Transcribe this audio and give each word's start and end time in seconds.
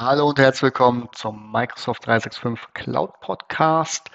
Hallo 0.00 0.28
und 0.28 0.40
herzlich 0.40 0.62
willkommen 0.64 1.08
zum 1.12 1.52
Microsoft 1.52 2.06
365 2.06 2.74
Cloud 2.74 3.20
Podcast. 3.20 4.10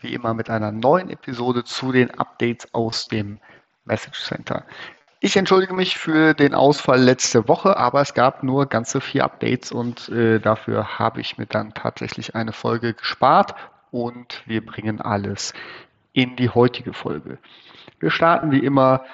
Wie 0.00 0.14
immer 0.14 0.32
mit 0.32 0.48
einer 0.48 0.70
neuen 0.70 1.10
Episode 1.10 1.64
zu 1.64 1.90
den 1.90 2.12
Updates 2.12 2.72
aus 2.72 3.08
dem 3.08 3.40
Message 3.84 4.22
Center. 4.22 4.64
Ich 5.18 5.36
entschuldige 5.36 5.74
mich 5.74 5.98
für 5.98 6.34
den 6.34 6.54
Ausfall 6.54 7.00
letzte 7.00 7.48
Woche, 7.48 7.76
aber 7.76 8.00
es 8.00 8.14
gab 8.14 8.44
nur 8.44 8.66
ganze 8.66 9.00
vier 9.00 9.24
Updates 9.24 9.72
und 9.72 10.08
äh, 10.10 10.38
dafür 10.38 11.00
habe 11.00 11.20
ich 11.20 11.36
mir 11.36 11.46
dann 11.46 11.74
tatsächlich 11.74 12.36
eine 12.36 12.52
Folge 12.52 12.94
gespart 12.94 13.56
und 13.90 14.40
wir 14.46 14.64
bringen 14.64 15.00
alles 15.00 15.52
in 16.12 16.36
die 16.36 16.50
heutige 16.50 16.92
Folge. 16.92 17.38
Wir 17.98 18.10
starten 18.12 18.52
wie 18.52 18.60
immer 18.60 19.04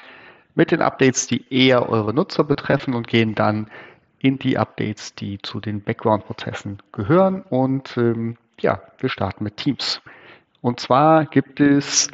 mit 0.55 0.71
den 0.71 0.83
Updates, 0.83 1.27
die 1.29 1.47
eher 1.51 1.89
eure 1.89 2.13
Nutzer 2.13 2.45
betreffen 2.45 2.93
und 2.93 3.09
gehen 3.09 3.35
dann 3.35 3.71
in 4.21 4.39
die 4.39 4.59
Updates, 4.59 5.15
die 5.15 5.39
zu 5.43 5.61
den 5.61 5.83
Background-Prozessen 5.83 6.79
gehören. 6.93 7.43
Und 7.43 7.97
ähm, 7.97 8.37
ja, 8.61 8.81
wir 8.99 9.09
starten 9.09 9.45
mit 9.45 9.57
Teams. 9.57 10.01
Und 10.61 10.79
zwar 10.79 11.25
gibt 11.25 11.61
es 11.61 12.09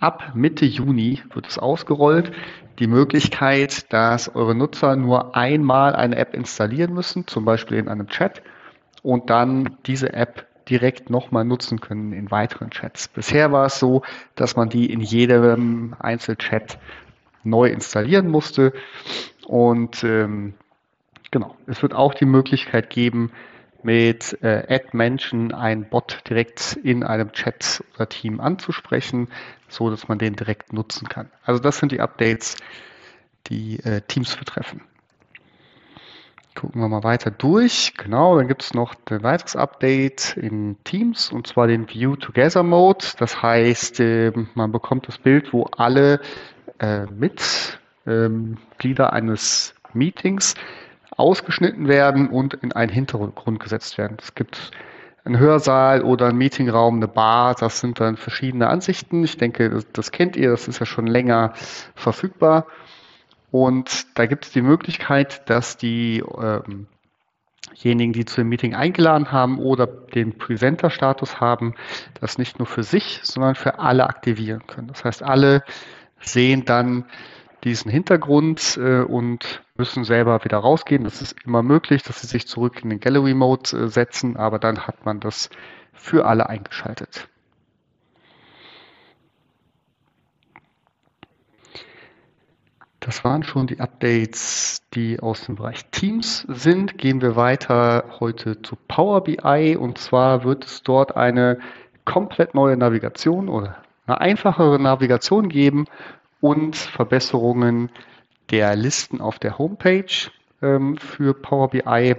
ab 0.00 0.32
Mitte 0.34 0.64
Juni 0.64 1.20
wird 1.34 1.48
es 1.48 1.58
ausgerollt, 1.58 2.32
die 2.78 2.86
Möglichkeit, 2.86 3.92
dass 3.92 4.34
eure 4.34 4.54
Nutzer 4.54 4.94
nur 4.94 5.34
einmal 5.34 5.96
eine 5.96 6.16
App 6.16 6.34
installieren 6.34 6.94
müssen, 6.94 7.26
zum 7.26 7.44
Beispiel 7.44 7.78
in 7.78 7.88
einem 7.88 8.06
Chat, 8.06 8.42
und 9.02 9.30
dann 9.30 9.76
diese 9.86 10.12
App 10.12 10.46
direkt 10.68 11.10
nochmal 11.10 11.44
nutzen 11.44 11.80
können 11.80 12.12
in 12.12 12.30
weiteren 12.30 12.70
Chats. 12.70 13.08
Bisher 13.08 13.50
war 13.52 13.66
es 13.66 13.78
so, 13.78 14.02
dass 14.36 14.54
man 14.54 14.68
die 14.68 14.92
in 14.92 15.00
jedem 15.00 15.96
Einzelchat 15.98 16.78
neu 17.42 17.68
installieren 17.68 18.28
musste 18.28 18.72
und 19.46 20.04
ähm, 20.04 20.54
Genau. 21.30 21.56
Es 21.66 21.82
wird 21.82 21.94
auch 21.94 22.14
die 22.14 22.24
Möglichkeit 22.24 22.90
geben, 22.90 23.32
mit 23.82 24.42
äh, 24.42 24.64
Add-Menschen 24.68 25.54
einen 25.54 25.88
Bot 25.88 26.22
direkt 26.28 26.78
in 26.82 27.04
einem 27.04 27.32
Chat 27.32 27.84
oder 27.94 28.08
Team 28.08 28.40
anzusprechen, 28.40 29.28
so 29.68 29.90
dass 29.90 30.08
man 30.08 30.18
den 30.18 30.34
direkt 30.34 30.72
nutzen 30.72 31.08
kann. 31.08 31.30
Also 31.44 31.60
das 31.60 31.78
sind 31.78 31.92
die 31.92 32.00
Updates, 32.00 32.56
die 33.46 33.78
äh, 33.84 34.00
Teams 34.02 34.36
betreffen. 34.36 34.82
Gucken 36.54 36.80
wir 36.80 36.88
mal 36.88 37.04
weiter 37.04 37.30
durch. 37.30 37.94
Genau, 37.96 38.36
dann 38.36 38.48
gibt 38.48 38.62
es 38.62 38.74
noch 38.74 38.96
ein 39.10 39.22
weiteres 39.22 39.54
Update 39.54 40.36
in 40.36 40.76
Teams 40.82 41.30
und 41.30 41.46
zwar 41.46 41.68
den 41.68 41.88
View 41.88 42.16
Together 42.16 42.64
Mode. 42.64 43.04
Das 43.18 43.40
heißt, 43.40 44.00
äh, 44.00 44.32
man 44.54 44.72
bekommt 44.72 45.06
das 45.06 45.18
Bild, 45.18 45.52
wo 45.52 45.64
alle 45.76 46.20
äh, 46.80 47.06
Mitglieder 47.06 47.78
ähm, 48.06 48.56
eines 49.14 49.74
Meetings 49.94 50.54
ausgeschnitten 51.18 51.88
werden 51.88 52.28
und 52.28 52.54
in 52.54 52.72
einen 52.72 52.92
Hintergrund 52.92 53.60
gesetzt 53.60 53.98
werden. 53.98 54.16
Es 54.20 54.34
gibt 54.34 54.70
einen 55.24 55.38
Hörsaal 55.38 56.02
oder 56.02 56.26
einen 56.26 56.38
Meetingraum, 56.38 56.96
eine 56.96 57.08
Bar, 57.08 57.54
das 57.54 57.80
sind 57.80 58.00
dann 58.00 58.16
verschiedene 58.16 58.68
Ansichten. 58.68 59.24
Ich 59.24 59.36
denke, 59.36 59.84
das, 59.92 60.10
kennt 60.10 60.36
ihr, 60.36 60.50
das 60.50 60.68
ist 60.68 60.78
ja 60.78 60.86
schon 60.86 61.06
länger 61.06 61.52
verfügbar. 61.94 62.66
Und 63.50 64.06
da 64.16 64.26
gibt 64.26 64.46
es 64.46 64.52
die 64.52 64.62
Möglichkeit, 64.62 65.48
dass 65.50 65.76
diejenigen, 65.76 66.86
ähm 67.84 68.12
die 68.12 68.24
zu 68.24 68.40
dem 68.40 68.48
Meeting 68.48 68.74
eingeladen 68.74 69.32
haben 69.32 69.58
oder 69.58 69.86
den 69.86 70.38
Presenter-Status 70.38 71.40
haben, 71.40 71.74
das 72.20 72.38
nicht 72.38 72.58
nur 72.58 72.66
für 72.66 72.82
sich, 72.82 73.20
sondern 73.22 73.54
für 73.54 73.78
alle 73.78 74.08
aktivieren 74.08 74.66
können. 74.66 74.88
Das 74.88 75.04
heißt, 75.04 75.22
alle 75.22 75.62
sehen 76.20 76.64
dann 76.64 77.06
diesen 77.64 77.90
Hintergrund 77.90 78.78
äh, 78.80 79.00
und 79.00 79.62
müssen 79.76 80.04
selber 80.04 80.44
wieder 80.44 80.58
rausgehen. 80.58 81.04
Das 81.04 81.22
ist 81.22 81.36
immer 81.44 81.62
möglich, 81.62 82.02
dass 82.02 82.20
sie 82.20 82.26
sich 82.26 82.46
zurück 82.46 82.82
in 82.82 82.90
den 82.90 83.00
Gallery 83.00 83.34
Mode 83.34 83.76
äh, 83.76 83.88
setzen, 83.88 84.36
aber 84.36 84.58
dann 84.58 84.86
hat 84.86 85.04
man 85.04 85.20
das 85.20 85.50
für 85.92 86.26
alle 86.26 86.48
eingeschaltet. 86.48 87.28
Das 93.00 93.24
waren 93.24 93.42
schon 93.42 93.66
die 93.66 93.80
Updates, 93.80 94.82
die 94.92 95.18
aus 95.20 95.46
dem 95.46 95.54
Bereich 95.54 95.86
Teams 95.86 96.44
sind. 96.48 96.98
Gehen 96.98 97.22
wir 97.22 97.36
weiter 97.36 98.04
heute 98.20 98.60
zu 98.60 98.76
Power 98.76 99.24
BI 99.24 99.76
und 99.76 99.98
zwar 99.98 100.44
wird 100.44 100.66
es 100.66 100.82
dort 100.82 101.16
eine 101.16 101.58
komplett 102.04 102.54
neue 102.54 102.76
Navigation 102.76 103.48
oder 103.48 103.82
eine 104.06 104.20
einfachere 104.20 104.78
Navigation 104.78 105.48
geben 105.48 105.86
und 106.40 106.76
Verbesserungen 106.76 107.90
der 108.50 108.76
Listen 108.76 109.20
auf 109.20 109.38
der 109.38 109.58
Homepage 109.58 110.30
ähm, 110.62 110.96
für 110.96 111.34
Power 111.34 111.70
BI. 111.70 112.16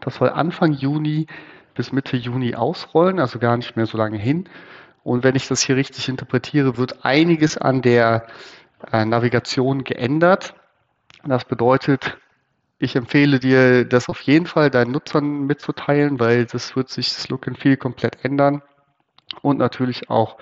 Das 0.00 0.16
soll 0.16 0.30
Anfang 0.30 0.72
Juni 0.72 1.26
bis 1.74 1.92
Mitte 1.92 2.16
Juni 2.16 2.54
ausrollen, 2.54 3.18
also 3.18 3.38
gar 3.38 3.56
nicht 3.56 3.76
mehr 3.76 3.86
so 3.86 3.98
lange 3.98 4.18
hin. 4.18 4.48
Und 5.02 5.22
wenn 5.22 5.36
ich 5.36 5.48
das 5.48 5.62
hier 5.62 5.76
richtig 5.76 6.08
interpretiere, 6.08 6.76
wird 6.76 7.04
einiges 7.04 7.58
an 7.58 7.82
der 7.82 8.26
äh, 8.92 9.04
Navigation 9.04 9.84
geändert. 9.84 10.54
Das 11.24 11.44
bedeutet, 11.44 12.18
ich 12.78 12.96
empfehle 12.96 13.38
dir, 13.38 13.84
das 13.84 14.08
auf 14.08 14.20
jeden 14.22 14.46
Fall 14.46 14.70
deinen 14.70 14.92
Nutzern 14.92 15.46
mitzuteilen, 15.46 16.20
weil 16.20 16.46
das 16.46 16.76
wird 16.76 16.90
sich 16.90 17.08
das 17.14 17.28
Look 17.28 17.46
and 17.48 17.58
Feel 17.58 17.76
komplett 17.76 18.24
ändern. 18.24 18.62
Und 19.42 19.58
natürlich 19.58 20.10
auch 20.10 20.38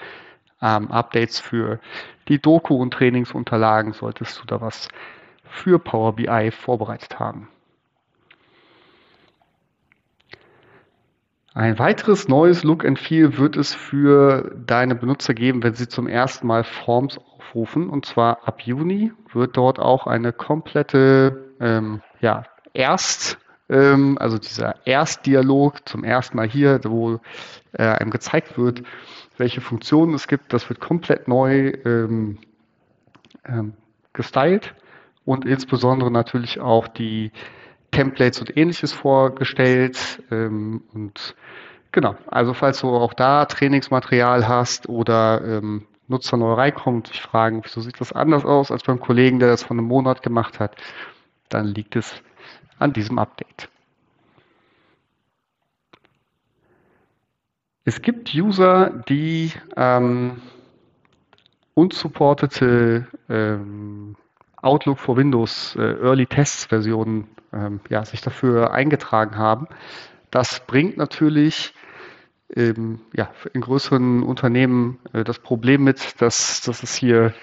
ähm, 0.63 0.91
Updates 0.91 1.41
für 1.41 1.81
die 2.29 2.39
Doku- 2.39 2.81
und 2.81 2.93
Trainingsunterlagen, 2.93 3.93
solltest 3.93 4.41
du 4.41 4.47
da 4.47 4.61
was 4.61 4.89
für 5.45 5.79
Power 5.79 6.17
BI 6.17 6.51
vorbereitet 6.51 7.19
haben. 7.19 7.49
Ein 11.55 11.79
weiteres 11.79 12.29
neues 12.29 12.65
Look 12.65 12.83
and 12.83 12.99
Feel 12.99 13.37
wird 13.37 13.57
es 13.57 13.75
für 13.75 14.57
deine 14.57 14.95
Benutzer 14.95 15.35
geben, 15.35 15.63
wenn 15.63 15.75
sie 15.75 15.87
zum 15.87 16.07
ersten 16.07 16.47
Mal 16.47 16.65
Forms 16.65 17.19
aufrufen. 17.19 17.91
Und 17.91 18.07
zwar 18.07 18.49
ab 18.49 18.63
Juni 18.63 19.13
wird 19.35 19.59
dort 19.59 19.79
auch 19.79 20.07
eine 20.07 20.33
komplette 20.33 21.53
ähm, 21.61 22.01
ja, 22.21 22.45
Erst, 22.75 23.39
ähm, 23.69 24.17
also 24.19 24.39
dieser 24.39 24.87
Erstdialog 24.87 25.87
zum 25.87 26.05
ersten 26.05 26.37
Mal 26.37 26.49
hier, 26.49 26.81
wo 26.85 27.21
äh, 27.73 27.83
einem 27.83 28.11
gezeigt 28.11 28.57
wird, 28.57 28.83
welche 29.39 29.61
Funktionen 29.61 30.15
es 30.15 30.29
gibt. 30.29 30.53
Das 30.53 30.69
wird 30.69 30.81
komplett 30.81 31.29
neu 31.29 31.73
ähm, 31.85 32.39
ähm, 33.47 33.75
gestylt 34.13 34.75
und 35.25 35.45
insbesondere 35.45 36.11
natürlich 36.11 36.61
auch 36.61 36.89
die 36.89 37.33
Templates 37.91 38.41
und 38.41 38.57
ähnliches 38.57 38.93
vorgestellt. 38.93 40.23
Ähm, 40.31 40.83
und 40.93 41.35
genau, 41.93 42.17
also 42.27 42.55
falls 42.55 42.81
du 42.81 42.89
auch 42.89 43.15
da 43.15 43.45
Trainingsmaterial 43.45 44.49
hast 44.49 44.89
oder 44.89 45.43
ähm, 45.45 45.87
Nutzer 46.09 46.37
neu 46.37 46.53
reinkommen 46.55 47.01
und 47.01 47.09
sich 47.09 47.23
fragen, 47.23 47.63
wieso 47.65 47.81
sieht 47.81 48.01
das 48.01 48.13
anders 48.13 48.45
aus 48.45 48.71
als 48.71 48.83
beim 48.83 49.01
Kollegen, 49.01 49.39
der 49.39 49.49
das 49.49 49.63
vor 49.63 49.77
einem 49.77 49.87
Monat 49.87 50.23
gemacht 50.23 50.61
hat, 50.61 50.77
dann 51.49 51.67
liegt 51.67 51.97
es 51.97 52.23
an 52.79 52.93
diesem 52.93 53.19
Update. 53.19 53.69
Es 57.85 58.01
gibt 58.01 58.33
User, 58.35 59.03
die 59.09 59.53
ähm, 59.77 60.41
unsupportete 61.75 63.09
ähm, 63.29 64.17
Outlook 64.61 65.01
for 65.01 65.17
Windows 65.17 65.75
äh, 65.77 65.95
Early 66.01 66.27
Tests 66.27 66.67
Versionen 66.67 67.27
ähm, 67.53 67.81
ja, 67.89 68.05
sich 68.05 68.21
dafür 68.21 68.73
eingetragen 68.73 69.37
haben. 69.37 69.67
Das 70.31 70.61
bringt 70.67 70.97
natürlich 70.97 71.75
ähm, 72.55 73.01
ja, 73.15 73.31
in 73.53 73.61
größeren 73.63 74.23
Unternehmen 74.23 74.99
äh, 75.13 75.25
das 75.25 75.41
Problem 75.41 75.83
mit, 75.83 76.21
dass, 76.21 76.61
dass 76.61 76.85
es 76.85 76.95
hier 76.95 77.35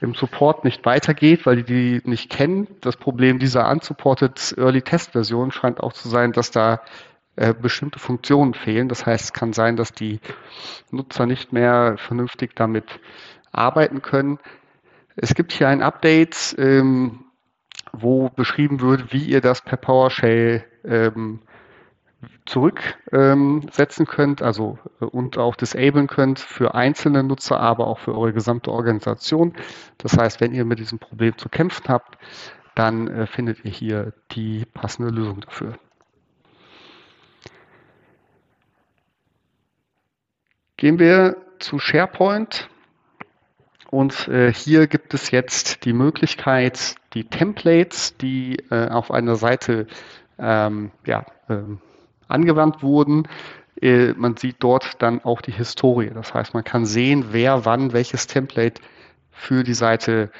im 0.00 0.14
Support 0.14 0.64
nicht 0.64 0.84
weitergeht, 0.84 1.46
weil 1.46 1.62
die 1.62 2.00
die 2.00 2.08
nicht 2.08 2.30
kennen. 2.30 2.66
Das 2.80 2.96
Problem 2.96 3.38
dieser 3.38 3.70
unsupported 3.70 4.54
Early 4.58 4.82
Test 4.82 5.12
Version 5.12 5.52
scheint 5.52 5.80
auch 5.80 5.92
zu 5.92 6.08
sein, 6.08 6.32
dass 6.32 6.50
da 6.50 6.80
äh, 7.36 7.54
bestimmte 7.54 7.98
Funktionen 7.98 8.54
fehlen. 8.54 8.88
Das 8.88 9.06
heißt, 9.06 9.24
es 9.24 9.32
kann 9.32 9.52
sein, 9.52 9.76
dass 9.76 9.92
die 9.92 10.20
Nutzer 10.90 11.26
nicht 11.26 11.52
mehr 11.52 11.96
vernünftig 11.98 12.54
damit 12.54 13.00
arbeiten 13.52 14.02
können. 14.02 14.38
Es 15.16 15.34
gibt 15.34 15.52
hier 15.52 15.68
ein 15.68 15.82
Update, 15.82 16.54
ähm, 16.58 17.24
wo 17.92 18.28
beschrieben 18.28 18.80
wird, 18.80 19.12
wie 19.12 19.24
ihr 19.24 19.40
das 19.40 19.62
per 19.62 19.76
PowerShell 19.76 20.64
ähm, 20.84 21.40
zurücksetzen 22.46 24.06
ähm, 24.06 24.06
könnt, 24.06 24.42
also 24.42 24.78
äh, 25.00 25.04
und 25.04 25.38
auch 25.38 25.56
disablen 25.56 26.06
könnt 26.06 26.38
für 26.38 26.74
einzelne 26.74 27.22
Nutzer, 27.22 27.60
aber 27.60 27.86
auch 27.86 27.98
für 27.98 28.16
eure 28.16 28.32
gesamte 28.32 28.70
Organisation. 28.70 29.54
Das 29.98 30.16
heißt, 30.16 30.40
wenn 30.40 30.52
ihr 30.52 30.64
mit 30.64 30.78
diesem 30.78 30.98
Problem 30.98 31.36
zu 31.38 31.48
kämpfen 31.48 31.88
habt, 31.88 32.18
dann 32.74 33.08
äh, 33.08 33.26
findet 33.26 33.64
ihr 33.64 33.70
hier 33.70 34.12
die 34.32 34.64
passende 34.66 35.10
Lösung 35.10 35.40
dafür. 35.40 35.78
Gehen 40.84 40.98
wir 40.98 41.38
zu 41.60 41.78
SharePoint. 41.78 42.68
Und 43.90 44.28
äh, 44.28 44.52
hier 44.52 44.86
gibt 44.86 45.14
es 45.14 45.30
jetzt 45.30 45.86
die 45.86 45.94
Möglichkeit, 45.94 46.96
die 47.14 47.24
Templates, 47.24 48.18
die 48.18 48.56
äh, 48.70 48.90
auf 48.90 49.10
einer 49.10 49.36
Seite 49.36 49.86
ähm, 50.38 50.90
ja, 51.06 51.24
ähm, 51.48 51.80
angewandt 52.28 52.82
wurden. 52.82 53.26
Äh, 53.80 54.12
man 54.12 54.36
sieht 54.36 54.56
dort 54.58 55.00
dann 55.00 55.24
auch 55.24 55.40
die 55.40 55.52
Historie. 55.52 56.10
Das 56.12 56.34
heißt, 56.34 56.52
man 56.52 56.64
kann 56.64 56.84
sehen, 56.84 57.28
wer 57.30 57.64
wann 57.64 57.94
welches 57.94 58.26
Template 58.26 58.82
für 59.30 59.64
die 59.64 59.72
Seite 59.72 60.30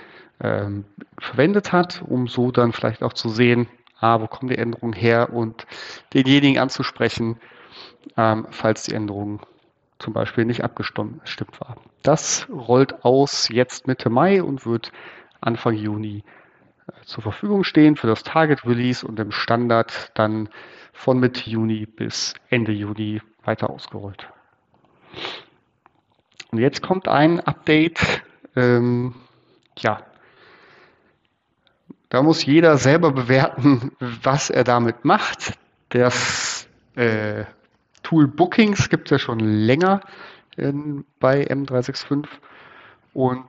ähm, 0.43 0.85
verwendet 1.19 1.73
hat, 1.73 2.03
um 2.07 2.29
so 2.29 2.51
dann 2.51 2.73
vielleicht 2.73 3.03
auch 3.03 3.15
zu 3.15 3.31
sehen, 3.31 3.67
ah, 3.99 4.21
wo 4.21 4.27
kommen 4.27 4.51
die 4.51 4.59
Änderungen 4.59 4.93
her 4.93 5.33
und 5.33 5.67
denjenigen 6.13 6.61
anzusprechen, 6.61 7.41
ähm, 8.19 8.47
falls 8.51 8.83
die 8.83 8.95
Änderung 8.95 9.41
zum 10.05 10.13
Beispiel 10.13 10.45
nicht 10.45 10.63
abgestimmt 10.63 11.61
war. 11.61 11.77
Das 12.03 12.47
rollt 12.51 13.05
aus 13.07 13.49
jetzt 13.49 13.87
Mitte 13.87 14.11
Mai 14.11 14.43
und 14.43 14.67
wird 14.67 14.93
Anfang 15.41 15.75
Juni 15.75 16.23
äh, 16.87 16.93
zur 17.07 17.23
Verfügung 17.23 17.65
stehen 17.65 17.97
für 17.97 18.07
das 18.07 18.23
Target 18.23 18.67
Release 18.67 19.07
und 19.07 19.19
im 19.19 19.31
Standard 19.33 20.13
dann 20.15 20.51
von 20.93 21.19
Mitte 21.19 21.49
Juni 21.49 21.87
bis 21.87 22.35
Ende 22.51 22.73
Juni 22.73 23.23
weiter 23.45 23.71
ausgerollt. 23.71 24.29
Und 26.53 26.59
jetzt 26.59 26.83
kommt 26.83 27.09
ein 27.09 27.41
Update, 27.41 28.23
ähm, 28.57 29.15
ja, 29.79 30.03
da 32.11 32.23
muss 32.23 32.45
jeder 32.45 32.77
selber 32.77 33.11
bewerten, 33.11 33.93
was 33.99 34.51
er 34.51 34.65
damit 34.65 35.07
macht. 35.07 35.55
Das 35.89 36.69
äh, 36.95 37.45
Tool 38.15 38.29
Bookings 38.29 38.91
gibt 38.91 39.09
es 39.09 39.11
ja 39.11 39.19
schon 39.19 39.41
länger 39.41 40.01
in, 40.57 41.05
bei 41.19 41.49
M365 41.49 42.27
und 43.13 43.45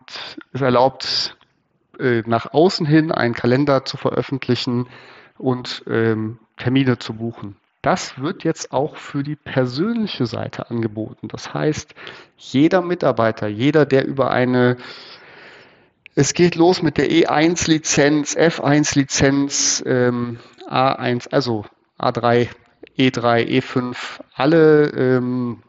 es 0.53 0.61
erlaubt 0.61 1.37
äh, 1.99 2.23
nach 2.25 2.51
außen 2.51 2.87
hin 2.87 3.11
einen 3.11 3.35
Kalender 3.35 3.85
zu 3.85 3.97
veröffentlichen 3.97 4.87
und 5.37 5.83
ähm, 5.85 6.39
Termine 6.57 6.97
zu 6.97 7.13
buchen. 7.13 7.57
Das 7.83 8.19
wird 8.19 8.43
jetzt 8.43 8.71
auch 8.71 8.95
für 8.95 9.21
die 9.21 9.35
persönliche 9.35 10.25
Seite 10.25 10.71
angeboten. 10.71 11.27
Das 11.27 11.53
heißt, 11.53 11.93
jeder 12.35 12.81
Mitarbeiter, 12.81 13.45
jeder, 13.45 13.85
der 13.85 14.07
über 14.07 14.31
eine 14.31 14.77
es 16.15 16.33
geht 16.33 16.55
los 16.55 16.81
mit 16.81 16.97
der 16.97 17.11
E1-Lizenz, 17.11 18.35
F1-Lizenz, 18.35 19.83
ähm, 19.85 20.39
A1, 20.67 21.31
also 21.31 21.65
A3, 21.99 22.47
E3, 22.97 23.45
E5, 23.45 24.21
alle, 24.33 24.89
ähm, 24.91 25.63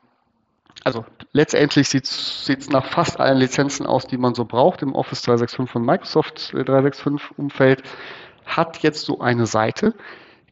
also 0.84 1.04
letztendlich 1.32 1.88
sieht 1.88 2.04
es 2.04 2.70
nach 2.70 2.86
fast 2.86 3.18
allen 3.18 3.38
Lizenzen 3.38 3.86
aus, 3.86 4.06
die 4.06 4.18
man 4.18 4.34
so 4.34 4.44
braucht 4.44 4.82
im 4.82 4.94
Office 4.94 5.22
365 5.22 5.76
und 5.76 5.84
Microsoft 5.84 6.52
365 6.52 7.38
Umfeld, 7.38 7.82
hat 8.44 8.78
jetzt 8.78 9.04
so 9.04 9.20
eine 9.20 9.46
Seite, 9.46 9.94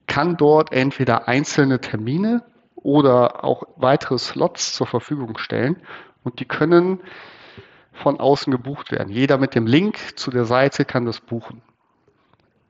kann 0.06 0.36
dort 0.36 0.72
entweder 0.72 1.28
einzelne 1.28 1.80
Termine 1.80 2.42
oder 2.74 3.44
auch 3.44 3.64
weitere 3.76 4.18
Slots 4.18 4.74
zur 4.74 4.86
Verfügung 4.86 5.38
stellen 5.38 5.76
und 6.24 6.40
die 6.40 6.44
können 6.44 7.00
von 7.92 8.18
außen 8.18 8.50
gebucht 8.50 8.90
werden. 8.90 9.10
Jeder 9.10 9.38
mit 9.38 9.54
dem 9.54 9.66
Link 9.66 10.18
zu 10.18 10.30
der 10.30 10.44
Seite 10.44 10.84
kann 10.84 11.06
das 11.06 11.20
buchen. 11.20 11.62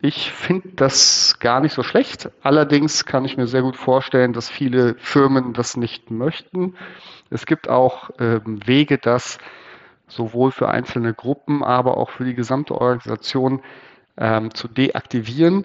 Ich 0.04 0.32
finde 0.32 0.68
das 0.76 1.38
gar 1.40 1.60
nicht 1.60 1.72
so 1.72 1.82
schlecht. 1.82 2.28
Allerdings 2.42 3.06
kann 3.06 3.24
ich 3.24 3.38
mir 3.38 3.46
sehr 3.46 3.62
gut 3.62 3.74
vorstellen, 3.74 4.34
dass 4.34 4.50
viele 4.50 4.96
Firmen 4.96 5.54
das 5.54 5.78
nicht 5.78 6.10
möchten. 6.10 6.74
Es 7.30 7.46
gibt 7.46 7.70
auch 7.70 8.10
ähm, 8.18 8.60
Wege, 8.66 8.98
das 8.98 9.38
sowohl 10.06 10.50
für 10.50 10.68
einzelne 10.68 11.14
Gruppen, 11.14 11.64
aber 11.64 11.96
auch 11.96 12.10
für 12.10 12.26
die 12.26 12.34
gesamte 12.34 12.74
Organisation 12.74 13.62
ähm, 14.18 14.52
zu 14.52 14.68
deaktivieren. 14.68 15.64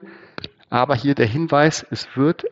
Aber 0.69 0.95
hier 0.95 1.15
der 1.15 1.27
Hinweis, 1.27 1.86
es 1.91 2.07
wird 2.15 2.45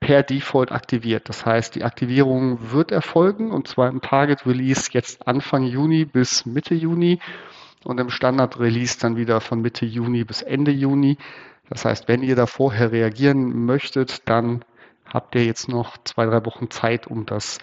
per 0.00 0.24
Default 0.24 0.72
aktiviert. 0.72 1.28
Das 1.28 1.46
heißt, 1.46 1.76
die 1.76 1.84
Aktivierung 1.84 2.72
wird 2.72 2.90
erfolgen 2.90 3.52
und 3.52 3.68
zwar 3.68 3.88
im 3.88 4.00
Target 4.00 4.46
Release 4.46 4.90
jetzt 4.90 5.28
Anfang 5.28 5.62
Juni 5.62 6.06
bis 6.06 6.44
Mitte 6.44 6.74
Juni 6.74 7.20
und 7.84 7.98
im 7.98 8.10
Standard 8.10 8.58
Release 8.58 8.98
dann 8.98 9.16
wieder 9.16 9.40
von 9.40 9.60
Mitte 9.60 9.86
Juni 9.86 10.24
bis 10.24 10.42
Ende 10.42 10.70
Juni. 10.70 11.18
Das 11.68 11.84
heißt, 11.84 12.08
wenn 12.08 12.22
ihr 12.22 12.36
da 12.36 12.46
vorher 12.46 12.92
reagieren 12.92 13.64
möchtet, 13.64 14.28
dann 14.28 14.64
habt 15.06 15.34
ihr 15.34 15.44
jetzt 15.44 15.68
noch 15.68 15.98
zwei, 16.04 16.26
drei 16.26 16.44
Wochen 16.44 16.70
Zeit, 16.70 17.06
um 17.06 17.26
das 17.26 17.58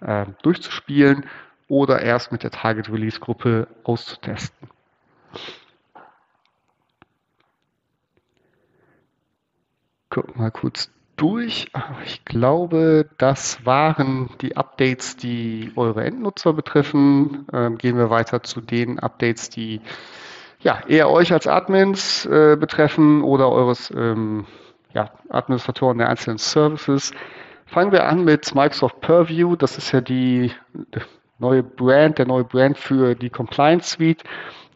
äh, 0.00 0.26
durchzuspielen 0.42 1.26
oder 1.68 2.00
erst 2.02 2.32
mit 2.32 2.42
der 2.42 2.50
Target 2.50 2.90
Release 2.90 3.20
Gruppe 3.20 3.68
auszutesten. 3.84 4.68
Guck 10.10 10.36
mal 10.36 10.50
kurz 10.50 10.90
durch. 11.16 11.66
Ich 12.04 12.24
glaube, 12.24 13.08
das 13.18 13.64
waren 13.64 14.30
die 14.40 14.56
Updates, 14.56 15.16
die 15.16 15.72
eure 15.76 16.04
Endnutzer 16.04 16.52
betreffen. 16.52 17.46
Ähm, 17.52 17.78
gehen 17.78 17.96
wir 17.96 18.10
weiter 18.10 18.42
zu 18.42 18.60
den 18.60 18.98
Updates, 18.98 19.50
die 19.50 19.80
ja, 20.60 20.80
eher 20.88 21.10
euch 21.10 21.32
als 21.32 21.46
Admins 21.46 22.26
äh, 22.26 22.56
betreffen 22.58 23.22
oder 23.22 23.50
eures 23.50 23.90
ähm, 23.90 24.46
ja, 24.92 25.10
Administratoren 25.28 25.98
der 25.98 26.08
einzelnen 26.08 26.38
Services. 26.38 27.12
Fangen 27.66 27.92
wir 27.92 28.06
an 28.06 28.24
mit 28.24 28.54
Microsoft 28.54 29.00
Purview. 29.00 29.56
Das 29.56 29.78
ist 29.78 29.92
ja 29.92 30.00
die 30.00 30.52
neue 31.38 31.62
Brand, 31.62 32.18
der 32.18 32.26
neue 32.26 32.44
Brand 32.44 32.78
für 32.78 33.14
die 33.14 33.30
Compliance 33.30 33.90
Suite. 33.90 34.24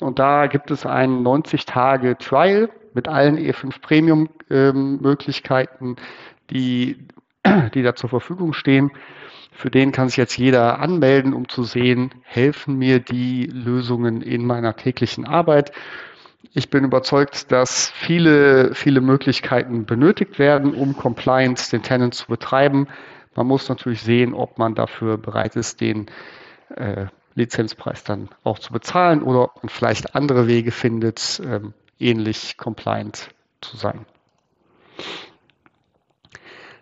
Und 0.00 0.18
da 0.18 0.46
gibt 0.46 0.70
es 0.70 0.86
einen 0.86 1.22
90 1.22 1.66
Tage 1.66 2.16
Trial 2.18 2.70
mit 2.94 3.08
allen 3.08 3.38
E5 3.38 3.80
Premium 3.80 4.28
ähm, 4.50 5.00
Möglichkeiten 5.00 5.96
die, 6.50 7.06
die 7.74 7.82
da 7.82 7.94
zur 7.94 8.10
Verfügung 8.10 8.52
stehen. 8.52 8.90
Für 9.52 9.70
den 9.70 9.92
kann 9.92 10.08
sich 10.08 10.16
jetzt 10.16 10.38
jeder 10.38 10.78
anmelden, 10.78 11.34
um 11.34 11.48
zu 11.48 11.64
sehen, 11.64 12.12
helfen 12.22 12.78
mir 12.78 12.98
die 13.00 13.46
Lösungen 13.46 14.22
in 14.22 14.46
meiner 14.46 14.76
täglichen 14.76 15.26
Arbeit. 15.26 15.72
Ich 16.54 16.70
bin 16.70 16.84
überzeugt, 16.84 17.52
dass 17.52 17.90
viele, 17.90 18.74
viele 18.74 19.00
Möglichkeiten 19.00 19.84
benötigt 19.84 20.38
werden, 20.38 20.74
um 20.74 20.96
Compliance 20.96 21.70
den 21.70 21.82
Tenant 21.82 22.14
zu 22.14 22.26
betreiben. 22.26 22.88
Man 23.36 23.46
muss 23.46 23.68
natürlich 23.68 24.02
sehen, 24.02 24.34
ob 24.34 24.58
man 24.58 24.74
dafür 24.74 25.18
bereit 25.18 25.56
ist, 25.56 25.80
den 25.80 26.06
äh, 26.74 27.06
Lizenzpreis 27.34 28.04
dann 28.04 28.28
auch 28.42 28.58
zu 28.58 28.72
bezahlen 28.72 29.22
oder 29.22 29.44
ob 29.44 29.62
man 29.62 29.68
vielleicht 29.68 30.14
andere 30.14 30.46
Wege 30.46 30.72
findet, 30.72 31.40
ähm, 31.44 31.74
ähnlich 32.00 32.56
compliant 32.56 33.30
zu 33.60 33.76
sein. 33.76 34.06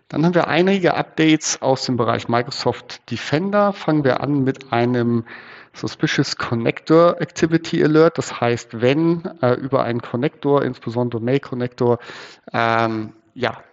Dann 0.09 0.25
haben 0.25 0.33
wir 0.33 0.47
einige 0.47 0.95
Updates 0.95 1.61
aus 1.61 1.85
dem 1.85 1.95
Bereich 1.95 2.27
Microsoft 2.27 3.11
Defender. 3.11 3.73
Fangen 3.73 4.03
wir 4.03 4.21
an 4.21 4.43
mit 4.43 4.73
einem 4.73 5.25
Suspicious 5.73 6.35
Connector 6.35 7.21
Activity 7.21 7.83
Alert. 7.83 8.17
Das 8.17 8.41
heißt, 8.41 8.81
wenn 8.81 9.23
äh, 9.41 9.53
über 9.53 9.83
einen 9.83 10.01
Connector, 10.01 10.63
insbesondere 10.63 11.21
Mail 11.21 11.39
Connector, 11.39 11.99
ähm, 12.51 13.13
ja, 13.35 13.63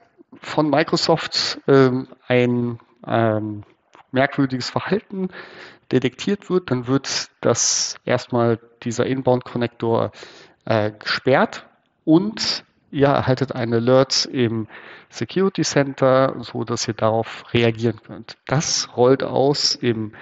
von 0.42 0.68
Microsoft 0.68 1.58
ähm, 1.66 2.08
ein 2.28 2.80
ähm, 3.06 3.62
merkwürdiges 4.12 4.68
Verhalten 4.68 5.28
detektiert 5.90 6.50
wird, 6.50 6.70
dann 6.70 6.86
wird 6.86 7.30
das 7.40 7.96
erstmal 8.04 8.58
dieser 8.82 9.06
Inbound 9.06 9.44
Connector 9.44 10.12
äh, 10.66 10.92
gesperrt 10.92 11.66
und 12.04 12.64
ihr 12.90 13.08
erhaltet 13.08 13.52
einen 13.52 13.74
Alert 13.74 14.26
im 14.26 14.68
Security 15.08 15.62
Center, 15.62 16.36
so 16.40 16.64
dass 16.64 16.86
ihr 16.86 16.94
darauf 16.94 17.44
reagieren 17.52 18.00
könnt. 18.02 18.36
Das 18.46 18.96
rollt 18.96 19.22
aus 19.22 19.74
im 19.74 20.12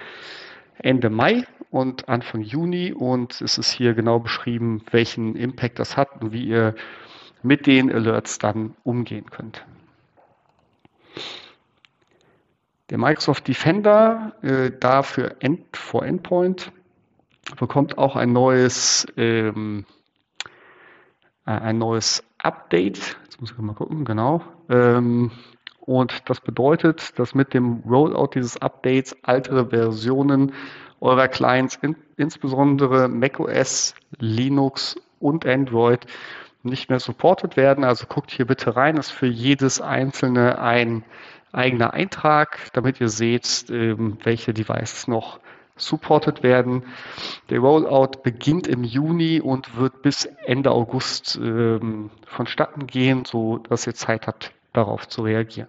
Ende 0.77 1.09
Mai 1.09 1.45
und 1.69 2.07
Anfang 2.07 2.41
Juni 2.41 2.93
und 2.93 3.41
es 3.41 3.57
ist 3.57 3.71
hier 3.71 3.93
genau 3.93 4.19
beschrieben, 4.19 4.81
welchen 4.91 5.35
Impact 5.35 5.79
das 5.79 5.97
hat 5.97 6.21
und 6.21 6.31
wie 6.31 6.45
ihr 6.45 6.75
mit 7.43 7.67
den 7.67 7.91
Alerts 7.91 8.39
dann 8.39 8.75
umgehen 8.83 9.29
könnt. 9.29 9.65
Der 12.89 12.97
Microsoft 12.97 13.47
Defender, 13.47 14.33
äh, 14.41 14.71
da 14.79 15.01
für 15.01 15.41
End, 15.41 15.75
for 15.75 16.05
Endpoint, 16.05 16.71
bekommt 17.57 17.97
auch 17.97 18.15
ein 18.15 18.31
neues, 18.31 19.07
ähm, 19.17 19.85
äh, 19.87 20.04
ein 21.45 21.77
neues 21.77 22.23
Update. 22.39 23.17
Jetzt 23.23 23.39
muss 23.39 23.51
ich 23.51 23.57
mal 23.57 23.73
gucken, 23.73 24.05
genau. 24.05 24.41
Ähm, 24.69 25.31
und 25.79 26.29
das 26.29 26.41
bedeutet, 26.41 27.17
dass 27.19 27.35
mit 27.35 27.53
dem 27.53 27.83
Rollout 27.87 28.31
dieses 28.33 28.61
Updates 28.61 29.15
ältere 29.25 29.69
Versionen 29.69 30.53
eurer 30.99 31.27
Clients, 31.27 31.77
in, 31.81 31.95
insbesondere 32.17 33.07
macOS, 33.07 33.93
Linux 34.17 34.95
und 35.19 35.45
Android, 35.45 36.07
nicht 36.63 36.89
mehr 36.89 36.99
supported 36.99 37.57
werden. 37.57 37.83
Also 37.83 38.07
guckt 38.07 38.31
hier 38.31 38.45
bitte 38.45 38.75
rein, 38.75 38.97
ist 38.97 39.11
für 39.11 39.27
jedes 39.27 39.79
einzelne 39.81 40.59
ein 40.59 41.03
eigener 41.51 41.93
Eintrag, 41.93 42.59
damit 42.73 42.99
ihr 42.99 43.09
seht, 43.09 43.65
ähm, 43.69 44.17
welche 44.23 44.53
Devices 44.53 45.07
noch 45.07 45.39
supported 45.75 46.43
werden. 46.43 46.83
Der 47.49 47.59
Rollout 47.59 48.21
beginnt 48.23 48.67
im 48.67 48.83
Juni 48.83 49.41
und 49.41 49.77
wird 49.77 50.01
bis 50.01 50.25
Ende 50.45 50.71
August 50.71 51.37
ähm, 51.41 52.09
vonstatten 52.25 52.87
gehen, 52.87 53.25
so 53.25 53.57
dass 53.57 53.85
ihr 53.85 53.93
Zeit 53.93 54.27
habt, 54.27 54.53
darauf 54.73 55.07
zu 55.07 55.23
reagieren. 55.23 55.67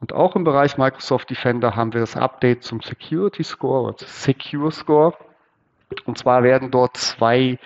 Und 0.00 0.12
auch 0.12 0.36
im 0.36 0.44
Bereich 0.44 0.76
Microsoft 0.76 1.30
Defender 1.30 1.74
haben 1.74 1.92
wir 1.92 2.00
das 2.00 2.16
Update 2.16 2.62
zum 2.62 2.80
Security 2.80 3.42
Score, 3.42 3.88
also 3.88 4.04
Secure 4.06 4.70
Score. 4.70 5.14
Und 6.04 6.18
zwar 6.18 6.42
werden 6.42 6.70
dort 6.70 6.96
zwei 6.96 7.58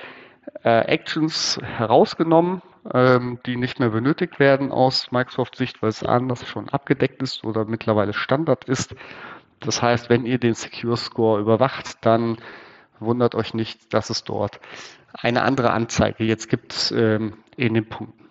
äh, 0.62 0.80
Actions 0.86 1.58
herausgenommen, 1.62 2.62
ähm, 2.92 3.38
die 3.46 3.56
nicht 3.56 3.80
mehr 3.80 3.90
benötigt 3.90 4.38
werden 4.38 4.72
aus 4.72 5.10
Microsoft-Sicht, 5.12 5.82
weil 5.82 5.90
es 5.90 6.02
anders 6.02 6.46
schon 6.48 6.68
abgedeckt 6.68 7.22
ist 7.22 7.44
oder 7.44 7.64
mittlerweile 7.64 8.12
Standard 8.12 8.64
ist. 8.64 8.94
Das 9.60 9.82
heißt, 9.82 10.08
wenn 10.08 10.24
ihr 10.24 10.38
den 10.38 10.54
Secure 10.54 10.96
Score 10.96 11.40
überwacht, 11.40 12.04
dann 12.04 12.38
wundert 12.98 13.34
euch 13.34 13.54
nicht, 13.54 13.92
dass 13.92 14.10
es 14.10 14.24
dort 14.24 14.60
eine 15.12 15.42
andere 15.42 15.72
Anzeige 15.72 16.24
jetzt 16.24 16.48
gibt 16.48 16.92
ähm, 16.96 17.34
in 17.56 17.74
den 17.74 17.88
Punkten. 17.88 18.30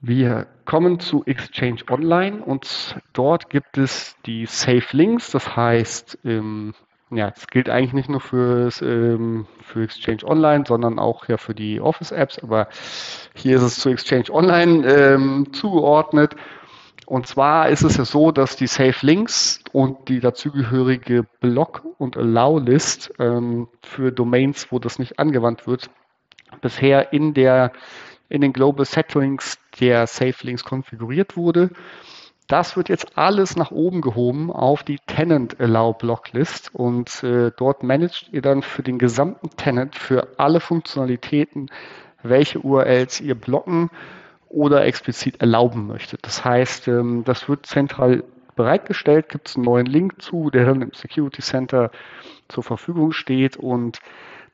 Wir 0.00 0.46
kommen 0.66 1.00
zu 1.00 1.24
Exchange 1.24 1.80
Online 1.90 2.44
und 2.44 2.96
dort 3.12 3.50
gibt 3.50 3.76
es 3.78 4.16
die 4.26 4.46
Safe 4.46 4.86
Links. 4.92 5.32
Das 5.32 5.56
heißt, 5.56 6.18
ähm, 6.24 6.74
ja, 7.10 7.32
es 7.36 7.46
gilt 7.46 7.68
eigentlich 7.68 7.92
nicht 7.92 8.08
nur 8.08 8.20
für, 8.20 8.70
ähm, 8.82 9.46
für 9.62 9.84
Exchange 9.84 10.24
Online, 10.24 10.64
sondern 10.66 10.98
auch 10.98 11.28
ja 11.28 11.36
für 11.36 11.54
die 11.54 11.80
Office-Apps. 11.80 12.40
Aber 12.40 12.68
hier 13.34 13.56
ist 13.56 13.62
es 13.62 13.76
zu 13.76 13.90
Exchange 13.90 14.30
Online 14.30 14.86
ähm, 14.86 15.52
zugeordnet. 15.52 16.34
Und 17.06 17.28
zwar 17.28 17.68
ist 17.68 17.84
es 17.84 17.96
ja 17.96 18.04
so, 18.04 18.32
dass 18.32 18.56
die 18.56 18.66
Safe 18.66 19.06
Links 19.06 19.62
und 19.70 20.08
die 20.08 20.18
dazugehörige 20.18 21.24
Block- 21.40 21.84
und 21.98 22.16
Allow-List 22.16 23.12
ähm, 23.20 23.68
für 23.82 24.10
Domains, 24.10 24.72
wo 24.72 24.80
das 24.80 24.98
nicht 24.98 25.20
angewandt 25.20 25.68
wird, 25.68 25.88
bisher 26.60 27.12
in 27.12 27.32
der 27.32 27.72
in 28.28 28.40
den 28.40 28.52
Global 28.52 28.84
Settings 28.84 29.58
der 29.78 30.08
Safe 30.08 30.34
Links 30.42 30.64
konfiguriert 30.64 31.36
wurde. 31.36 31.70
Das 32.46 32.76
wird 32.76 32.88
jetzt 32.88 33.18
alles 33.18 33.56
nach 33.56 33.72
oben 33.72 34.00
gehoben 34.00 34.52
auf 34.52 34.84
die 34.84 34.98
Tenant 35.06 35.60
Allow 35.60 35.94
Blocklist 35.94 36.72
und 36.72 37.24
äh, 37.24 37.50
dort 37.56 37.82
managt 37.82 38.28
ihr 38.32 38.40
dann 38.40 38.62
für 38.62 38.84
den 38.84 38.98
gesamten 38.98 39.50
Tenant 39.56 39.96
für 39.96 40.28
alle 40.38 40.60
Funktionalitäten, 40.60 41.70
welche 42.22 42.60
URLs 42.60 43.20
ihr 43.20 43.34
blocken 43.34 43.90
oder 44.48 44.84
explizit 44.84 45.40
erlauben 45.40 45.88
möchtet. 45.88 46.20
Das 46.24 46.44
heißt, 46.44 46.86
ähm, 46.86 47.24
das 47.24 47.48
wird 47.48 47.66
zentral 47.66 48.22
bereitgestellt, 48.54 49.28
gibt 49.28 49.48
es 49.48 49.56
einen 49.56 49.64
neuen 49.64 49.86
Link 49.86 50.22
zu, 50.22 50.50
der 50.50 50.66
dann 50.66 50.82
im 50.82 50.92
Security 50.92 51.42
Center 51.42 51.90
zur 52.48 52.62
Verfügung 52.62 53.10
steht 53.10 53.56
und 53.56 53.98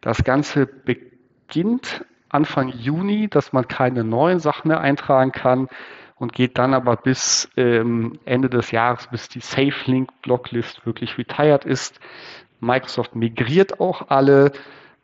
das 0.00 0.24
Ganze 0.24 0.66
beginnt 0.66 2.04
Anfang 2.32 2.68
Juni, 2.68 3.28
dass 3.28 3.52
man 3.52 3.68
keine 3.68 4.04
neuen 4.04 4.40
Sachen 4.40 4.68
mehr 4.68 4.80
eintragen 4.80 5.32
kann 5.32 5.68
und 6.16 6.32
geht 6.32 6.58
dann 6.58 6.74
aber 6.74 6.96
bis 6.96 7.48
ähm, 7.56 8.18
Ende 8.24 8.48
des 8.48 8.70
Jahres, 8.70 9.08
bis 9.08 9.28
die 9.28 9.40
SafeLink-Blocklist 9.40 10.86
wirklich 10.86 11.18
retired 11.18 11.64
ist. 11.64 12.00
Microsoft 12.60 13.14
migriert 13.16 13.80
auch 13.80 14.08
alle 14.08 14.52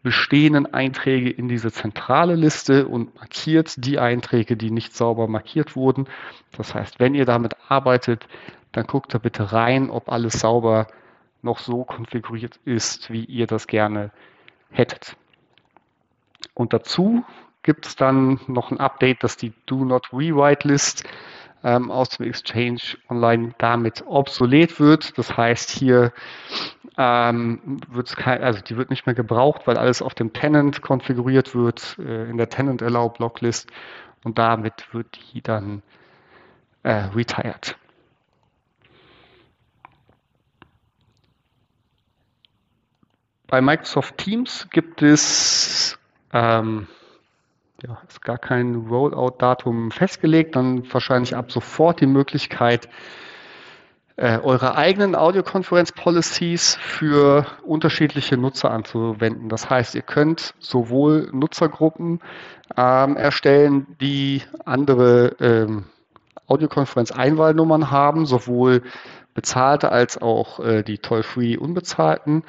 bestehenden 0.03 0.73
Einträge 0.73 1.29
in 1.29 1.49
diese 1.49 1.73
zentrale 1.73 2.35
Liste 2.35 2.87
und 2.87 3.15
markiert 3.17 3.85
die 3.85 3.99
Einträge, 3.99 4.57
die 4.57 4.71
nicht 4.71 4.95
sauber 4.95 5.27
markiert 5.27 5.77
wurden. 5.77 6.07
Das 6.57 6.75
heißt, 6.75 7.01
wenn 7.01 7.15
ihr 7.15 7.27
damit 7.27 7.57
arbeitet, 7.69 8.27
dann 8.73 8.87
guckt 8.87 9.13
da 9.13 9.19
bitte 9.19 9.53
rein, 9.53 9.91
ob 9.91 10.11
alles 10.11 10.35
sauber 10.35 10.87
noch 11.43 11.59
so 11.59 11.85
konfiguriert 11.85 12.61
ist, 12.65 13.11
wie 13.11 13.25
ihr 13.25 13.47
das 13.47 13.67
gerne 13.67 14.13
hättet. 14.71 15.17
Und 16.59 16.73
dazu 16.73 17.25
gibt 17.63 17.87
es 17.87 17.95
dann 17.95 18.41
noch 18.49 18.73
ein 18.73 18.81
Update, 18.81 19.23
dass 19.23 19.37
die 19.37 19.53
Do 19.67 19.85
Not 19.85 20.13
Rewrite 20.13 20.67
List 20.67 21.05
ähm, 21.63 21.89
aus 21.93 22.09
dem 22.09 22.27
Exchange 22.27 22.81
Online 23.09 23.55
damit 23.59 24.03
obsolet 24.07 24.81
wird. 24.81 25.17
Das 25.17 25.37
heißt, 25.37 25.71
hier 25.71 26.13
ähm, 26.97 27.81
wird 27.89 28.27
also 28.27 28.61
die 28.61 28.77
wird 28.77 28.91
nicht 28.91 29.07
mehr 29.07 29.15
gebraucht, 29.15 29.69
weil 29.69 29.79
alles 29.79 30.03
auf 30.03 30.15
dem 30.15 30.33
Tenant 30.33 30.83
konfiguriert 30.83 31.55
wird, 31.55 31.97
äh, 32.01 32.29
in 32.29 32.39
der 32.39 32.49
Tenant 32.49 32.83
Allow 32.83 33.11
Blocklist 33.11 33.71
und 34.25 34.37
damit 34.37 34.93
wird 34.93 35.17
die 35.33 35.41
dann 35.41 35.83
äh, 36.83 36.91
retired. 37.15 37.79
Bei 43.47 43.61
Microsoft 43.61 44.19
Teams 44.19 44.69
gibt 44.73 45.03
es 45.03 45.99
ähm, 46.33 46.87
ja, 47.83 47.99
ist 48.09 48.23
gar 48.23 48.39
kein 48.39 48.75
Rollout-Datum 48.75 49.91
festgelegt, 49.91 50.57
dann 50.57 50.93
wahrscheinlich 50.93 51.37
ab 51.37 51.53
sofort 51.53 52.01
die 52.01 52.07
Möglichkeit, 52.07 52.89
äh, 54.17 54.41
eure 54.41 54.75
eigenen 54.77 55.15
Audiokonferenz-Policies 55.15 56.75
für 56.75 57.47
unterschiedliche 57.63 58.37
Nutzer 58.37 58.73
anzuwenden. 58.73 59.49
Das 59.49 59.71
heißt, 59.71 59.95
ihr 59.95 60.03
könnt 60.03 60.55
sowohl 60.59 61.31
Nutzergruppen 61.33 62.21
ähm, 62.77 63.17
erstellen, 63.17 63.87
die 64.01 64.43
andere 64.65 65.37
ähm, 65.39 65.85
Audiokonferenz-Einwahlnummern 66.49 67.93
haben, 67.93 68.27
sowohl 68.27 68.83
bezahlte 69.39 69.93
als 69.93 70.21
auch 70.21 70.59
äh, 70.59 70.83
die 70.83 70.99
toll-free 70.99 71.57
unbezahlten. 71.57 72.43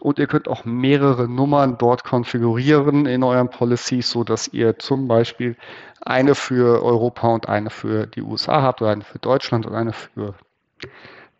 Und 0.00 0.18
ihr 0.18 0.26
könnt 0.26 0.48
auch 0.48 0.64
mehrere 0.64 1.28
Nummern 1.28 1.78
dort 1.78 2.02
konfigurieren 2.02 3.06
in 3.06 3.22
euren 3.22 3.50
Policies, 3.50 4.10
so 4.10 4.24
dass 4.24 4.48
ihr 4.48 4.76
zum 4.80 5.06
Beispiel 5.06 5.54
eine 6.00 6.34
für 6.34 6.82
Europa 6.82 7.28
und 7.28 7.48
eine 7.48 7.70
für 7.70 8.08
die 8.08 8.22
USA 8.22 8.62
habt 8.62 8.82
oder 8.82 8.90
eine 8.90 9.04
für 9.04 9.20
Deutschland 9.20 9.64
und 9.64 9.76
eine 9.76 9.92
für 9.92 10.34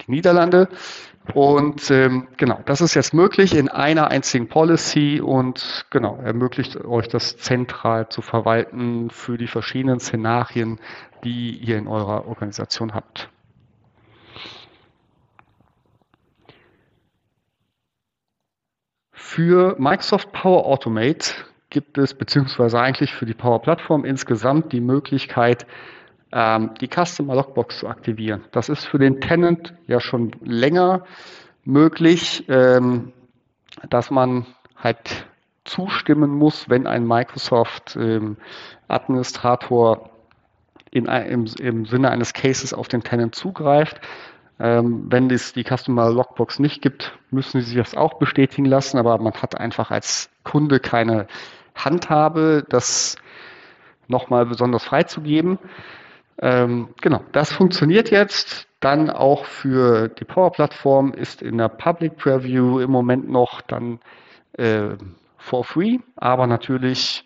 die 0.01 0.13
Niederlande. 0.13 0.69
Und 1.33 1.91
ähm, 1.91 2.29
genau, 2.37 2.61
das 2.65 2.81
ist 2.81 2.95
jetzt 2.95 3.15
möglich 3.15 3.57
in 3.57 3.69
einer 3.69 4.13
einzigen 4.13 4.47
Policy 4.47 5.21
und 5.21 5.87
genau, 5.91 6.21
ermöglicht 6.23 6.77
euch 6.85 7.09
das 7.09 7.37
zentral 7.37 8.09
zu 8.11 8.23
verwalten 8.23 9.11
für 9.11 9.39
die 9.39 9.49
verschiedenen 9.49 9.99
Szenarien, 9.99 10.79
die 11.25 11.57
ihr 11.57 11.79
in 11.79 11.89
eurer 11.89 12.29
Organisation 12.29 12.95
habt. 12.95 13.29
Für 19.35 19.75
Microsoft 19.81 20.31
Power 20.31 20.65
Automate 20.65 21.35
gibt 21.69 21.99
es, 21.99 22.15
beziehungsweise 22.15 22.79
eigentlich 22.79 23.13
für 23.13 23.27
die 23.27 23.35
Power 23.35 23.61
Plattform 23.61 24.05
insgesamt 24.05 24.73
die 24.73 24.81
Möglichkeit, 24.81 25.67
ähm, 26.31 26.71
die 26.81 26.87
Customer 26.87 27.35
Logbox 27.35 27.81
zu 27.81 27.89
aktivieren. 27.89 28.45
Das 28.53 28.69
ist 28.69 28.85
für 28.85 28.99
den 28.99 29.21
Tenant 29.21 29.75
ja 29.89 29.99
schon 29.99 30.37
länger 30.45 31.03
möglich, 31.65 32.45
ähm, 32.47 33.13
dass 33.91 34.13
man 34.13 34.47
halt 34.77 35.27
zustimmen 35.65 36.31
muss, 36.31 36.69
wenn 36.69 36.87
ein 36.87 37.05
Microsoft 37.05 37.97
ähm, 37.97 38.37
Administrator 38.87 40.11
in, 40.93 41.07
im, 41.07 41.47
im 41.59 41.87
Sinne 41.87 42.13
eines 42.13 42.35
Cases 42.35 42.73
auf 42.73 42.87
den 42.87 43.03
Tenant 43.03 43.35
zugreift. 43.35 44.01
Ähm, 44.61 45.07
wenn 45.09 45.31
es 45.31 45.53
die 45.53 45.65
Customer 45.65 46.11
Logbox 46.11 46.61
nicht 46.61 46.81
gibt, 46.81 47.19
müssen 47.31 47.61
Sie 47.61 47.67
sich 47.67 47.77
das 47.77 47.95
auch 47.97 48.15
bestätigen 48.15 48.67
lassen, 48.67 48.99
aber 48.99 49.19
man 49.19 49.35
hat 49.35 49.59
einfach 49.59 49.91
als 49.91 50.31
Kunde 50.45 50.79
keine 50.79 51.27
Handhabe, 51.75 52.65
das 52.69 53.17
nochmal 54.07 54.47
besonders 54.47 54.85
freizugeben. 54.85 55.59
Ähm, 56.39 56.89
genau, 57.01 57.23
das 57.33 57.53
funktioniert 57.53 58.11
jetzt. 58.11 58.69
Dann 58.81 59.11
auch 59.11 59.45
für 59.47 60.09
die 60.09 60.25
Power-Plattform 60.25 61.13
ist 61.13 61.43
in 61.43 61.59
der 61.59 61.69
Public 61.69 62.17
Preview 62.17 62.81
im 62.81 62.91
Moment 62.91 63.29
noch 63.29 63.61
dann 63.63 63.99
äh, 64.53 64.91
for 65.39 65.65
free, 65.65 65.99
aber 66.17 66.47
natürlich, 66.47 67.25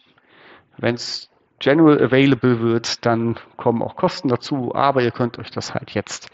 wenn 0.76 0.94
es 0.94 1.30
general 1.58 2.00
available 2.02 2.60
wird, 2.60 3.04
dann 3.04 3.36
kommen 3.56 3.82
auch 3.82 3.96
Kosten 3.96 4.28
dazu, 4.28 4.74
aber 4.74 5.02
ihr 5.02 5.10
könnt 5.10 5.38
euch 5.38 5.50
das 5.50 5.74
halt 5.74 5.90
jetzt 5.90 6.30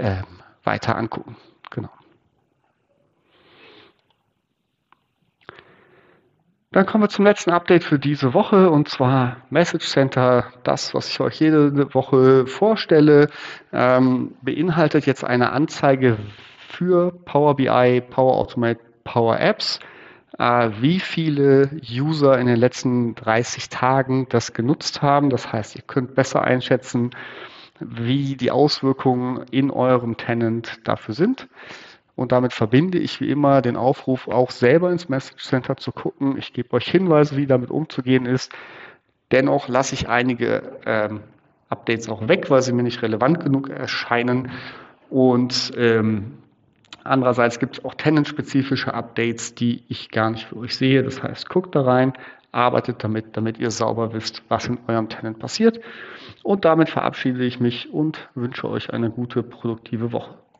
äh, 0.00 0.22
weiter 0.64 0.96
angucken. 0.96 1.36
Genau. 1.70 1.90
Dann 6.72 6.86
kommen 6.86 7.02
wir 7.02 7.08
zum 7.08 7.24
letzten 7.24 7.50
Update 7.50 7.82
für 7.82 7.98
diese 7.98 8.32
Woche 8.32 8.70
und 8.70 8.88
zwar 8.88 9.38
Message 9.50 9.88
Center. 9.88 10.52
Das, 10.62 10.94
was 10.94 11.08
ich 11.08 11.18
euch 11.18 11.40
jede 11.40 11.92
Woche 11.94 12.46
vorstelle, 12.46 13.28
ähm, 13.72 14.36
beinhaltet 14.42 15.04
jetzt 15.04 15.24
eine 15.24 15.50
Anzeige 15.50 16.16
für 16.68 17.10
Power 17.24 17.56
BI, 17.56 18.00
Power 18.08 18.36
Automate, 18.36 18.78
Power 19.02 19.40
Apps, 19.40 19.80
äh, 20.38 20.70
wie 20.80 21.00
viele 21.00 21.70
User 21.90 22.38
in 22.38 22.46
den 22.46 22.56
letzten 22.56 23.16
30 23.16 23.68
Tagen 23.68 24.28
das 24.28 24.52
genutzt 24.52 25.02
haben. 25.02 25.28
Das 25.28 25.52
heißt, 25.52 25.74
ihr 25.74 25.82
könnt 25.82 26.14
besser 26.14 26.42
einschätzen, 26.42 27.10
wie 27.80 28.36
die 28.36 28.50
Auswirkungen 28.50 29.44
in 29.50 29.70
eurem 29.70 30.16
Tenant 30.16 30.80
dafür 30.84 31.14
sind. 31.14 31.48
Und 32.16 32.32
damit 32.32 32.52
verbinde 32.52 32.98
ich 32.98 33.20
wie 33.20 33.30
immer 33.30 33.62
den 33.62 33.76
Aufruf, 33.76 34.28
auch 34.28 34.50
selber 34.50 34.90
ins 34.90 35.08
Message 35.08 35.44
Center 35.44 35.76
zu 35.76 35.90
gucken. 35.90 36.36
Ich 36.36 36.52
gebe 36.52 36.72
euch 36.74 36.86
Hinweise, 36.86 37.36
wie 37.36 37.46
damit 37.46 37.70
umzugehen 37.70 38.26
ist. 38.26 38.52
Dennoch 39.30 39.68
lasse 39.68 39.94
ich 39.94 40.08
einige 40.08 40.78
ähm, 40.84 41.20
Updates 41.70 42.08
auch 42.08 42.28
weg, 42.28 42.50
weil 42.50 42.62
sie 42.62 42.72
mir 42.72 42.82
nicht 42.82 43.00
relevant 43.02 43.40
genug 43.40 43.70
erscheinen. 43.70 44.50
Und 45.08 45.72
ähm, 45.76 46.38
andererseits 47.04 47.58
gibt 47.58 47.78
es 47.78 47.84
auch 47.84 47.94
tenant-spezifische 47.94 48.92
Updates, 48.92 49.54
die 49.54 49.84
ich 49.88 50.10
gar 50.10 50.30
nicht 50.30 50.46
für 50.46 50.56
euch 50.56 50.76
sehe. 50.76 51.02
Das 51.02 51.22
heißt, 51.22 51.48
guckt 51.48 51.74
da 51.74 51.82
rein, 51.82 52.12
arbeitet 52.52 53.02
damit, 53.04 53.36
damit 53.36 53.58
ihr 53.58 53.70
sauber 53.70 54.12
wisst, 54.12 54.42
was 54.48 54.66
in 54.66 54.78
eurem 54.88 55.08
Tenant 55.08 55.38
passiert. 55.38 55.80
Und 56.42 56.64
damit 56.64 56.88
verabschiede 56.88 57.44
ich 57.44 57.60
mich 57.60 57.92
und 57.92 58.28
wünsche 58.34 58.68
euch 58.68 58.92
eine 58.92 59.10
gute, 59.10 59.42
produktive 59.42 60.12
Woche. 60.12 60.34